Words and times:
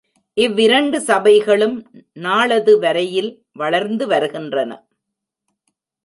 இவ்விரண்டு 0.37 1.01
சபைகளும் 1.01 1.75
நாளது 2.13 2.79
வரையில் 2.79 3.29
வளர்ந்து 3.51 4.07
வருகின்றன. 4.07 4.71